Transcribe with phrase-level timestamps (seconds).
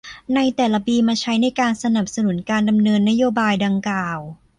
[0.35, 4.19] ในแต่ละปีมาใช้ในการสนับสนุนการดำเนินนโยบายดังกล่าว